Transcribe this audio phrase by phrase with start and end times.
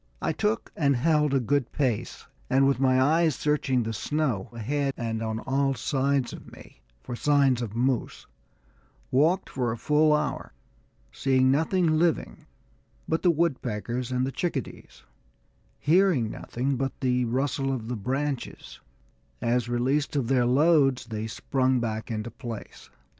[0.19, 4.95] I took and held a good pace, and with my eyes searching the snow ahead
[4.97, 8.25] and on all sides of me for signs of moose,
[9.11, 10.53] walked for a full hour,
[11.11, 12.47] seeing nothing living
[13.07, 15.03] but the woodpeckers and the chickadees,
[15.77, 18.79] hearing nothing but the rustle of the branches,
[19.39, 22.89] as released of their loads they sprang back into place.